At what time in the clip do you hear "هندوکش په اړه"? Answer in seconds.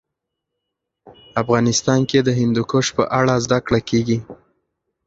2.39-3.33